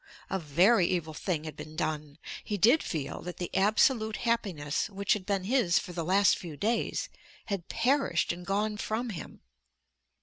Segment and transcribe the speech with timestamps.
[0.31, 2.17] A very evil thing had been done.
[2.43, 6.57] He did feel that the absolute happiness which had been his for the last few
[6.57, 7.07] days
[7.45, 9.41] had perished and gone from him.